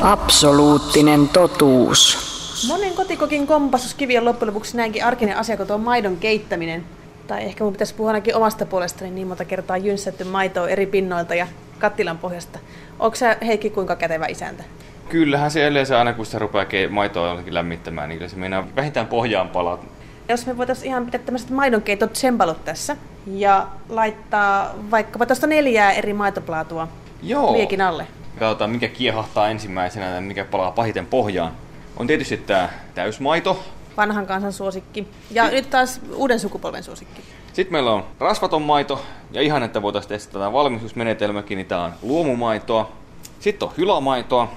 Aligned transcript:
Absoluuttinen 0.00 1.28
totuus. 1.28 2.18
Monen 2.68 2.94
kotikokin 2.94 3.46
kompastuskivi 3.46 4.18
on 4.18 4.24
loppujen 4.24 4.54
lopuksi 4.54 4.76
näinkin 4.76 5.04
arkinen 5.04 5.36
asia 5.36 5.56
kuin 5.56 5.66
tuo 5.66 5.78
maidon 5.78 6.16
keittäminen. 6.16 6.84
Tai 7.26 7.42
ehkä 7.44 7.64
mun 7.64 7.72
pitäisi 7.72 7.94
puhua 7.94 8.10
ainakin 8.10 8.36
omasta 8.36 8.66
puolestani 8.66 9.10
niin 9.10 9.26
monta 9.26 9.44
kertaa 9.44 9.76
jynssätty 9.76 10.24
maitoa 10.24 10.68
eri 10.68 10.86
pinnoilta 10.86 11.34
ja 11.34 11.46
kattilan 11.78 12.18
pohjasta. 12.18 12.58
Onko 12.98 13.16
sä 13.16 13.36
Heikki 13.46 13.70
kuinka 13.70 13.96
kätevä 13.96 14.26
isäntä? 14.26 14.64
Kyllähän 15.08 15.50
se 15.50 15.68
yleensä 15.68 15.98
aina 15.98 16.12
kun 16.12 16.26
sitä 16.26 16.38
rupeaa 16.38 16.66
maitoa 16.90 17.28
jollakin 17.28 17.54
lämmittämään, 17.54 18.08
niin 18.08 18.18
kyllä 18.18 18.30
se 18.30 18.36
meinaa 18.36 18.66
vähintään 18.76 19.06
pohjaan 19.06 19.48
palaa. 19.48 19.84
Jos 20.28 20.46
me 20.46 20.56
voitaisiin 20.56 20.86
ihan 20.86 21.04
pitää 21.04 21.20
tämmöiset 21.20 21.50
maidonkeitot 21.50 22.12
tsempalot 22.12 22.64
tässä 22.64 22.96
ja 23.26 23.66
laittaa 23.88 24.74
vaikkapa 24.90 25.26
tuosta 25.26 25.46
neljää 25.46 25.92
eri 25.92 26.12
maitoplaatua 26.12 26.88
Joo. 27.22 27.52
liekin 27.52 27.80
alle. 27.80 28.06
Katsotaan 28.40 28.70
mikä 28.70 28.88
kiehahtaa 28.88 29.48
ensimmäisenä 29.48 30.06
ja 30.06 30.20
mikä 30.20 30.44
palaa 30.44 30.70
pahiten 30.70 31.06
pohjaan. 31.06 31.52
On 31.96 32.06
tietysti 32.06 32.36
tämä 32.36 32.68
täysmaito. 32.94 33.64
Vanhan 33.96 34.26
kansan 34.26 34.52
suosikki. 34.52 35.06
Ja 35.30 35.50
nyt 35.50 35.70
taas 35.70 36.00
uuden 36.14 36.40
sukupolven 36.40 36.82
suosikki. 36.82 37.22
Sitten 37.52 37.72
meillä 37.72 37.92
on 37.92 38.04
rasvaton 38.20 38.62
maito, 38.62 39.04
ja 39.32 39.42
ihan 39.42 39.62
että 39.62 39.82
voitaisiin 39.82 40.08
testata 40.08 40.38
tämä 40.38 40.52
valmistusmenetelmäkin, 40.52 41.56
niin 41.56 41.66
tämä 41.66 41.84
on 41.84 41.92
luomumaitoa. 42.02 42.92
Sitten 43.40 43.68
on 43.68 43.74
hylamaitoa, 43.76 44.52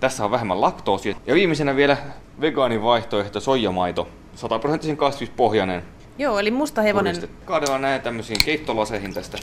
tässä 0.00 0.24
on 0.24 0.30
vähemmän 0.30 0.60
laktoosia. 0.60 1.16
Ja 1.26 1.34
viimeisenä 1.34 1.76
vielä 1.76 1.96
vegaanin 2.40 2.82
vaihtoehto 2.82 3.40
soijamaito, 3.40 4.08
100 4.34 4.58
prosenttisen 4.58 4.96
kasvispohjainen. 4.96 5.82
Joo, 6.18 6.38
eli 6.38 6.50
musta 6.50 6.82
hevonen. 6.82 7.28
Kaadellaan 7.44 7.82
näin 7.82 8.02
tämmöisiin 8.02 8.44
keittolaseihin 8.44 9.14
tästä. 9.14 9.38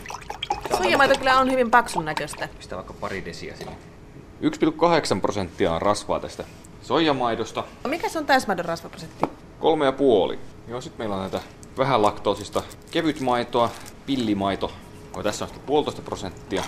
Soijamaito 0.81 1.17
kyllä 1.17 1.39
on 1.39 1.51
hyvin 1.51 1.71
paksun 1.71 2.05
näköistä. 2.05 2.49
Pistää 2.57 2.75
vaikka 2.75 2.93
pari 2.93 3.25
desiä 3.25 3.55
sinne. 3.55 3.71
1,8 4.41 5.21
prosenttia 5.21 5.73
on 5.73 5.81
rasvaa 5.81 6.19
tästä 6.19 6.43
soijamaidosta. 6.81 7.63
Mikä 7.87 8.09
se 8.09 8.19
on 8.19 8.25
täysmaidon 8.25 8.65
rasvaprosentti? 8.65 9.25
Kolme 9.59 9.85
ja 9.85 9.91
puoli. 9.91 10.39
Joo, 10.67 10.81
sitten 10.81 11.01
meillä 11.01 11.15
on 11.15 11.21
näitä 11.21 11.39
vähän 11.77 12.01
laktoosista 12.01 12.63
kevytmaitoa, 12.91 13.69
pillimaito. 14.05 14.71
No, 15.15 15.23
tässä 15.23 15.45
on 15.45 15.49
sitten 15.49 15.65
puolitoista 15.65 16.01
prosenttia. 16.01 16.63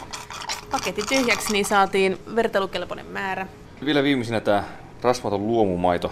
Paketti 0.72 1.02
tyhjäksi, 1.10 1.54
niin 1.54 1.66
saatiin 1.66 2.18
vertailukelpoinen 2.36 3.06
määrä. 3.06 3.48
Vielä 3.86 4.04
viimeisenä 4.04 4.40
tämä 4.40 4.64
rasvaton 5.02 5.48
luomumaito. 5.48 6.12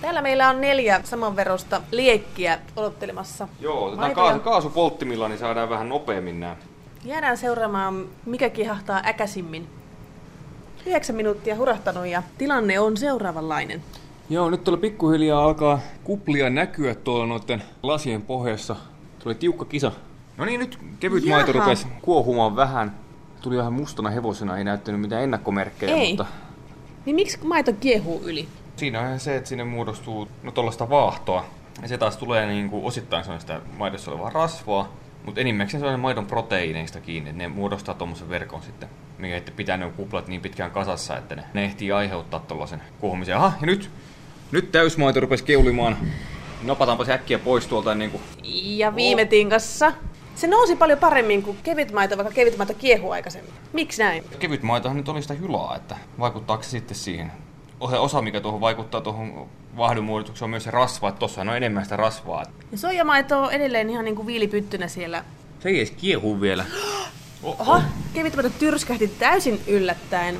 Täällä 0.00 0.22
meillä 0.22 0.48
on 0.48 0.60
neljä 0.60 1.00
samanverosta 1.04 1.80
liekkiä 1.90 2.58
odottelemassa. 2.76 3.48
Joo, 3.60 3.84
otetaan 3.84 4.14
kaasu, 4.14 4.40
kaasupolttimilla, 4.40 5.28
niin 5.28 5.38
saadaan 5.38 5.68
vähän 5.70 5.88
nopeammin 5.88 6.40
nämä. 6.40 6.56
Jäädään 7.04 7.36
seuraamaan, 7.36 8.06
mikä 8.26 8.50
kihahtaa 8.50 9.02
äkäsimmin. 9.06 9.66
9 10.86 11.16
minuuttia 11.16 11.56
hurahtanut 11.56 12.06
ja 12.06 12.22
tilanne 12.38 12.80
on 12.80 12.96
seuraavanlainen. 12.96 13.82
Joo, 14.30 14.50
nyt 14.50 14.64
tuolla 14.64 14.80
pikkuhiljaa 14.80 15.44
alkaa 15.44 15.80
kuplia 16.04 16.50
näkyä 16.50 16.94
tuolla 16.94 17.26
noiden 17.26 17.62
lasien 17.82 18.22
pohjassa. 18.22 18.76
Tuli 19.22 19.34
tiukka 19.34 19.64
kisa. 19.64 19.92
No 20.36 20.44
niin, 20.44 20.60
nyt 20.60 20.78
kevyt 21.00 21.24
Jaha. 21.24 21.36
maito 21.38 21.52
rupesi 21.52 21.86
kuohumaan 22.02 22.56
vähän. 22.56 22.96
Tuli 23.42 23.56
vähän 23.56 23.72
mustana 23.72 24.10
hevosena, 24.10 24.58
ei 24.58 24.64
näyttänyt 24.64 25.00
mitään 25.00 25.22
ennakkomerkkejä, 25.22 25.94
Ei. 25.96 26.08
mutta 26.08 26.26
Niin 27.06 27.16
miksi 27.16 27.38
maito 27.46 27.72
kiehuu 27.72 28.22
yli? 28.24 28.48
Siinä 28.76 29.00
on 29.00 29.20
se, 29.20 29.36
että 29.36 29.48
sinne 29.48 29.64
muodostuu 29.64 30.28
no 30.42 30.52
tuollaista 30.52 30.90
vaahtoa. 30.90 31.44
Ja 31.82 31.88
se 31.88 31.98
taas 31.98 32.16
tulee 32.16 32.46
niin 32.46 32.70
kuin 32.70 32.84
osittain 32.84 33.24
se 33.24 33.30
on 33.32 33.40
sitä 33.40 33.60
maidossa 33.78 34.10
olevaa 34.10 34.30
rasvaa, 34.30 34.92
mutta 35.24 35.40
enimmäkseen 35.40 35.80
se 35.80 35.86
on 35.86 36.00
maidon 36.00 36.26
proteiineista 36.26 37.00
kiinni. 37.00 37.30
että 37.30 37.38
Ne 37.38 37.48
muodostaa 37.48 37.94
tuommoisen 37.94 38.28
verkon 38.28 38.62
sitten, 38.62 38.88
mikä 39.18 39.36
että 39.36 39.52
pitää 39.52 39.76
ne 39.76 39.90
kuplat 39.96 40.28
niin 40.28 40.40
pitkään 40.40 40.70
kasassa, 40.70 41.16
että 41.16 41.36
ne, 41.36 41.44
ne 41.54 41.64
ehtii 41.64 41.92
aiheuttaa 41.92 42.40
tuollaisen 42.40 42.82
kuohumisen. 43.00 43.36
Aha, 43.36 43.52
ja 43.60 43.66
nyt, 43.66 43.90
nyt 44.52 44.72
täysmaito 44.72 45.20
rupesi 45.20 45.44
keulimaan. 45.44 45.96
Napataanpa 46.62 47.04
se 47.04 47.12
äkkiä 47.12 47.38
pois 47.38 47.66
tuolta 47.66 47.94
niin 47.94 48.10
kuin... 48.10 48.22
Ja 48.78 48.96
viime 48.96 49.24
tinkassa 49.24 49.92
se 50.34 50.46
nousi 50.46 50.76
paljon 50.76 50.98
paremmin 50.98 51.42
kuin 51.42 51.58
kevyt 51.62 51.92
maito, 51.92 52.16
vaikka 52.16 52.34
kevyt 52.34 52.58
maito 52.58 52.74
kiehuu 52.74 53.10
aikaisemmin. 53.10 53.52
Miksi 53.72 54.02
näin? 54.02 54.24
Kevyt 54.38 54.62
maitohan 54.62 54.96
nyt 54.96 55.08
oli 55.08 55.22
sitä 55.22 55.34
hylaa, 55.34 55.76
että 55.76 55.96
vaikuttaako 56.18 56.62
se 56.62 56.70
sitten 56.70 56.96
siihen? 56.96 57.32
Osa- 57.80 58.00
Osa, 58.00 58.22
mikä 58.22 58.40
tuohon 58.40 58.60
vaikuttaa 58.60 59.00
tuohon 59.00 59.46
vaahdunmuodotukseen, 59.76 60.46
on 60.46 60.50
myös 60.50 60.64
se 60.64 60.70
rasva, 60.70 61.08
että 61.08 61.18
tuossa 61.18 61.40
on 61.40 61.48
enemmän 61.56 61.82
sitä 61.84 61.96
rasvaa. 61.96 62.44
Ja 62.72 62.78
soijamaito 62.78 63.42
on 63.42 63.52
edelleen 63.52 63.90
ihan 63.90 64.04
niin 64.04 64.16
kuin 64.16 64.26
viilipyttynä 64.26 64.88
siellä. 64.88 65.24
Se 65.60 65.68
ei 65.68 65.76
edes 65.76 65.90
kiehu 65.90 66.40
vielä. 66.40 66.64
Oho, 67.42 67.80
kevyt 68.14 68.36
maito 68.36 68.50
tyrskähti 68.58 69.08
täysin 69.08 69.60
yllättäen. 69.66 70.38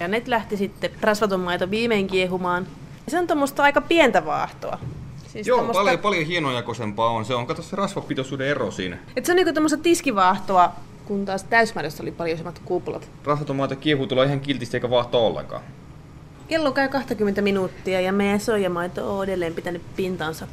Ja 0.00 0.08
nyt 0.08 0.28
lähti 0.28 0.56
sitten 0.56 0.90
rasvaton 1.00 1.40
maito 1.40 1.70
viimein 1.70 2.06
kiehumaan. 2.06 2.66
Ja 3.06 3.10
se 3.10 3.18
on 3.18 3.26
tuommoista 3.26 3.62
aika 3.62 3.80
pientä 3.80 4.24
vaahtoa. 4.26 4.78
Siis 5.26 5.46
Joo, 5.46 5.58
tommosta- 5.58 5.80
paljon, 5.80 5.98
paljon 5.98 6.24
hienojakoisempaa 6.26 7.08
on. 7.08 7.24
Se 7.24 7.34
on, 7.34 7.46
kato 7.46 7.62
se 7.62 7.76
rasvapitoisuuden 7.76 8.48
ero 8.48 8.70
siinä. 8.70 8.98
Et 9.16 9.24
se 9.24 9.32
on 9.32 9.36
niinku 9.36 9.52
tämmöistä 9.52 9.78
tiskivaahtoa, 9.78 10.72
kun 11.04 11.24
taas 11.24 11.44
täysmaidossa 11.44 12.02
oli 12.02 12.12
paljon 12.12 12.34
isommat 12.34 12.60
kuplat. 12.64 13.10
Rasvatomaito 13.24 13.76
kiehuu 13.76 14.06
tulee 14.06 14.26
ihan 14.26 14.40
kiltisti 14.40 14.76
eikä 14.76 14.90
vaahtoa 14.90 15.20
ollenkaan. 15.20 15.62
Kello 16.48 16.72
käy 16.72 16.88
20 16.88 17.42
minuuttia 17.42 18.00
ja 18.00 18.12
meidän 18.12 18.40
soijamaito 18.40 19.18
on 19.18 19.24
edelleen 19.24 19.54
pitänyt 19.54 19.82
pintansa. 19.96 20.46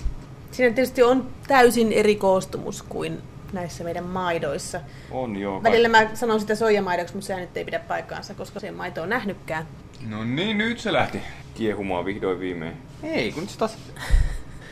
Siinä 0.52 0.76
tietysti 0.76 1.04
on 1.04 1.28
täysin 1.48 1.92
eri 1.92 2.16
koostumus 2.16 2.84
kuin 2.84 3.22
näissä 3.54 3.84
meidän 3.84 4.04
maidoissa. 4.04 4.82
On 5.12 5.36
joo. 5.36 5.64
Välillä 5.64 5.90
mä 5.90 6.10
sanon 6.14 6.40
sitä 6.40 6.56
soijamaidoksi, 6.56 7.14
mutta 7.14 7.28
sehän 7.28 7.42
nyt 7.42 7.58
ei 7.58 7.66
pidä 7.66 7.80
paikkaansa, 7.80 8.34
koska 8.34 8.60
se 8.60 8.72
maito 8.72 9.02
on 9.02 9.10
nähnytkään. 9.10 9.68
No 10.08 10.24
niin, 10.24 10.58
nyt 10.58 10.80
se 10.80 10.94
lähti 10.94 11.22
kiehumaan 11.54 12.06
vihdoin 12.06 12.40
viimein. 12.40 12.74
Ei, 13.04 13.32
kun 13.32 13.50
se 13.50 13.58
taas... 13.58 13.78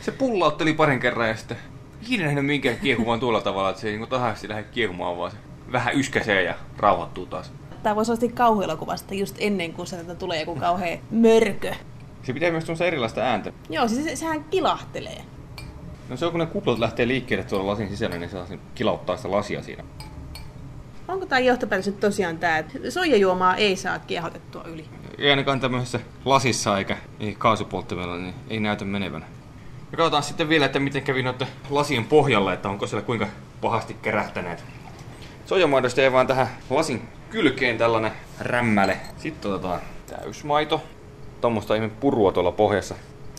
Se 0.02 0.12
pullautteli 0.12 0.74
parin 0.74 1.00
kerran 1.00 1.30
ja 1.30 1.36
sitten... 1.36 1.58
Ikinä 2.02 2.24
nähnyt 2.24 2.46
minkään 2.46 2.78
kiehumaan 2.78 3.20
tuolla 3.20 3.42
tavalla, 3.42 3.70
että 3.70 3.82
se 3.82 3.90
ei 3.90 3.98
niin 3.98 4.10
tahasti 4.10 4.50
lähde 4.50 4.64
kiehumaan, 4.64 5.18
vaan 5.18 5.32
se 5.32 5.38
vähän 5.72 6.00
yskäsee 6.00 6.44
ja 6.44 6.56
rauhoittuu 6.78 7.26
taas. 7.26 7.52
Tämä 7.84 7.96
voisi 7.96 8.12
olla 8.12 8.32
kauhuelokuvasta 8.34 9.14
just 9.14 9.36
ennen 9.40 9.74
kuin 9.74 9.88
se 9.88 9.98
tätä 9.98 10.16
tulee 10.16 10.40
joku 10.40 10.56
kauhea 10.56 10.98
mörkö. 11.12 11.76
Se 12.24 12.34
pitää 12.34 12.52
myös 12.52 12.66
tuossa 12.66 12.86
erilaista 12.86 13.22
ääntä. 13.22 13.52
Joo, 13.70 13.88
siis 13.88 14.04
se, 14.04 14.16
sehän 14.16 14.44
kilahtelee. 14.44 15.22
No 16.10 16.18
se 16.18 16.26
on 16.26 16.32
kun 16.32 16.40
ne 16.40 16.46
kuplat 16.46 16.80
lähtee 16.80 17.08
liikkeelle 17.08 17.46
tuolla 17.46 17.72
lasin 17.72 17.90
sisällä, 17.90 18.18
niin 18.18 18.30
se 18.30 18.60
kilauttaa 18.76 19.18
sitä 19.18 19.32
lasia 19.32 19.64
siinä. 19.64 19.84
Onko 21.08 21.26
tämä 21.26 21.40
johtopäätös 21.40 21.86
nyt 21.88 22.00
tosiaan 22.00 22.38
tämä, 22.38 22.58
että 22.58 22.92
soijajuomaa 22.92 23.56
ei 23.56 23.76
saa 23.76 24.00
kiehotettua 24.00 24.64
yli? 24.64 24.86
Ei 25.18 25.30
ainakaan 25.30 25.60
tämmöisessä 25.60 26.00
lasissa 26.26 26.78
eikä 26.78 26.98
ei 27.20 27.36
kaasupolttimella, 27.36 28.18
niin 28.18 28.34
ei 28.50 28.60
näytä 28.60 28.86
menevän. 28.86 29.26
Ja 29.92 29.98
katsotaan 29.98 30.24
sitten 30.24 30.50
vielä, 30.50 30.66
että 30.66 30.80
miten 30.80 31.04
kävi 31.04 31.24
noiden 31.24 31.48
lasien 31.70 32.06
pohjalla, 32.06 32.54
että 32.54 32.70
onko 32.70 32.88
siellä 32.88 33.06
kuinka 33.06 33.28
pahasti 33.62 33.94
kärähtäneet. 33.94 34.64
Sojamaidosta 35.46 36.02
ei 36.02 36.12
vaan 36.12 36.28
tähän 36.28 36.48
lasin 36.70 37.02
kylkeen 37.34 37.78
tällainen 37.78 38.12
rämmäle. 38.40 38.98
Sitten 39.18 39.52
otetaan 39.52 39.82
täysmaito. 40.08 40.82
Tuommoista 41.42 41.76
ihme 41.76 41.90
purua 41.90 42.32
tuolla 42.32 42.52
pohjassa. 42.52 42.96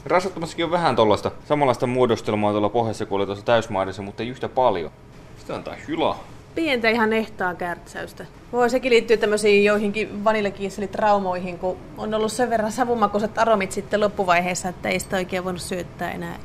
Rasvattomassakin 0.07 0.65
on 0.65 0.71
vähän 0.71 0.97
tuollaista 0.97 1.31
samanlaista 1.49 1.87
muodostelmaa 1.87 2.53
tuolla 2.53 2.69
pohjassa 2.69 3.07
kuin 3.07 3.17
oli 3.17 3.27
tuossa 3.27 3.45
täysmaidossa, 3.45 4.03
mutta 4.03 4.23
ei 4.23 4.29
yhtä 4.29 4.49
paljon. 4.49 4.91
Sitten 5.39 5.65
tää 5.65 5.77
hyla. 5.89 6.21
Pientä 6.55 6.89
ihan 6.89 7.13
ehtaa 7.13 7.55
kärtsäystä. 7.55 8.27
Voi 8.53 8.71
sekin 8.71 8.93
liittyy 8.93 9.17
tämmöisiin 9.17 9.65
joihinkin 9.65 10.25
vaniljakiisselitraumoihin, 10.25 11.59
kun 11.59 11.77
on 11.99 12.15
ollut 12.15 12.33
sen 12.33 12.51
verran 12.51 12.73
savumakuiset 12.73 13.39
aromit 13.39 13.73
sitten 13.73 14.01
loppuvaiheessa, 14.01 14.69
että 14.69 14.89
ei 14.89 15.01
sitä 15.01 15.17
oikein 15.17 15.45
voinut 15.45 15.63
syöttää 15.63 16.13
enää. 16.13 16.39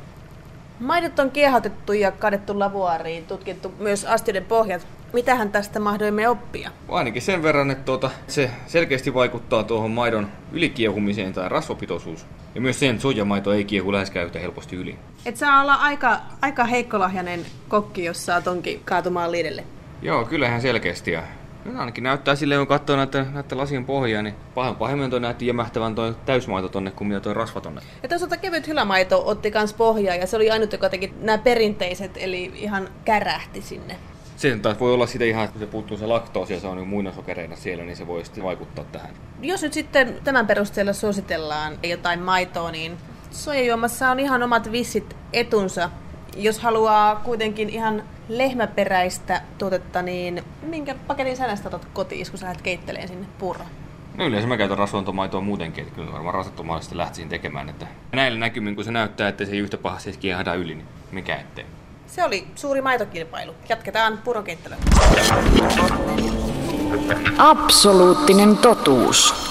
Maidot 0.80 1.20
on 1.20 1.32
kiehotettu 1.32 1.94
ja 1.94 2.12
kadettu 2.12 2.60
lavuaariin, 2.60 3.26
tutkittu 3.26 3.74
myös 3.80 4.06
astioiden 4.06 4.46
pohjat. 4.46 4.88
Mitähän 5.14 5.52
tästä 5.52 5.80
mahdoimme 5.80 6.30
oppia? 6.30 6.72
Ainakin 6.90 7.22
sen 7.22 7.44
verran, 7.44 7.72
että 7.72 7.84
tuota, 7.84 8.12
se 8.28 8.50
selkeästi 8.68 9.14
vaikuttaa 9.14 9.64
tuohon 9.64 9.92
maidon 9.92 10.28
ylikiehumiseen 10.52 11.34
tai 11.34 11.50
rasvapitoisuus. 11.50 12.26
Ja 12.56 12.62
myös 12.62 12.80
sen, 12.80 12.90
että 12.90 13.02
sojamaito 13.02 13.54
ei 13.54 13.64
kiehu 13.64 13.94
läheskään 13.94 14.26
yhtä 14.26 14.40
helposti 14.40 14.76
yli. 14.76 14.98
Et 15.26 15.38
saa 15.38 15.62
olla 15.62 15.74
aika, 15.74 16.20
aika 16.42 16.66
heikkolahjainen 16.66 17.46
kokki, 17.68 18.06
jos 18.06 18.25
saa 18.25 18.42
tonkin 18.42 18.82
kaatumaan 18.86 19.32
liidelle. 19.32 19.64
Joo, 20.02 20.25
kyllähän 20.25 20.62
selkeästi. 20.62 21.12
Ja 21.12 21.24
no, 21.66 21.80
ainakin 21.80 22.04
näyttää 22.04 22.36
silleen, 22.36 22.60
kun 22.60 22.68
katsoo 22.68 22.96
näitä, 22.96 23.26
näitä 23.34 23.58
lasien 23.58 23.86
pohjaa, 23.86 24.22
niin 24.22 24.36
pahan 24.56 24.76
pahemmin 24.76 25.10
toi 25.10 25.20
näytti 25.20 25.48
jämähtävän 25.48 25.96
toi 25.96 26.16
täysmaito 26.26 26.70
tonne 26.70 26.92
kuin 26.92 27.08
mitä 27.08 27.20
toi 27.20 27.34
rasva 27.34 27.62
tonne. 27.62 27.82
Ja 28.04 28.10
toisaalta 28.10 28.38
kevyt 28.38 28.68
hylämaito 28.68 29.24
otti 29.26 29.52
kans 29.52 29.74
pohjaa 29.74 30.16
ja 30.16 30.28
se 30.28 30.36
oli 30.36 30.52
ainut, 30.52 30.72
joka 30.72 30.90
teki 30.90 31.14
nämä 31.22 31.38
perinteiset, 31.38 32.12
eli 32.16 32.52
ihan 32.56 32.90
kärähti 33.06 33.62
sinne. 33.62 33.96
Se 34.36 34.58
taas 34.62 34.80
voi 34.80 34.94
olla 34.94 35.08
sitä 35.08 35.26
ihan, 35.26 35.46
että 35.46 35.60
se 35.60 35.66
puuttuu 35.66 35.98
se 35.98 36.06
laktoosi 36.06 36.54
ja 36.54 36.60
se 36.60 36.68
on 36.68 36.78
niin 36.78 36.88
muinasokereina 36.88 37.56
siellä, 37.56 37.84
niin 37.84 37.96
se 37.96 38.08
voi 38.08 38.26
sitten 38.26 38.44
vaikuttaa 38.44 38.86
tähän. 38.92 39.10
Jos 39.42 39.62
nyt 39.64 39.74
sitten 39.74 40.20
tämän 40.24 40.48
perusteella 40.48 40.94
suositellaan 40.94 41.74
jotain 41.84 42.20
maitoa, 42.20 42.72
niin 42.72 42.98
soijajuomassa 43.32 44.10
on 44.10 44.20
ihan 44.20 44.44
omat 44.44 44.72
vissit 44.72 45.16
etunsa. 45.34 45.90
Jos 46.38 46.60
haluaa 46.60 47.16
kuitenkin 47.16 47.70
ihan 47.70 48.04
lehmäperäistä 48.30 49.42
tuotetta, 49.58 50.02
niin 50.02 50.44
minkä 50.62 50.96
paketin 51.08 51.38
sä 51.38 51.48
näistä 51.48 51.68
otat 51.68 51.88
kotiin, 51.94 52.26
kun 52.30 52.40
sä 52.40 52.46
lähdet 52.46 52.62
keitteleen 52.62 53.08
sinne 53.08 53.28
puuroon? 53.40 53.70
No 54.18 54.26
yleensä 54.26 54.48
mä 54.48 54.58
käytän 54.58 54.78
rasvantomaitoa 54.78 55.42
muutenkin, 55.42 55.84
että 55.84 55.96
kyllä 55.96 56.12
varmaan 56.12 56.34
rasvattomaista 56.34 56.98
lähtisin 56.98 57.30
tekemään. 57.30 57.70
Että 57.70 57.88
näillä 58.12 58.40
näkymin, 58.40 58.76
kun 58.76 58.86
se 58.86 58.92
näyttää, 58.92 59.28
että 59.28 59.46
se 59.46 59.52
ei 59.52 59.60
yhtä 59.60 59.78
pahasti 59.78 60.18
kiehada 60.20 60.54
yli, 60.54 60.76
niin 60.76 60.88
mikä 61.12 61.36
ettei. 61.36 61.66
Se 62.08 62.24
oli 62.24 62.48
suuri 62.56 62.81
maitokilpailu. 62.81 63.56
Jatketaan 63.70 64.18
puronkeittelyä. 64.18 64.78
Absoluuttinen 67.38 68.58
totuus. 68.58 69.50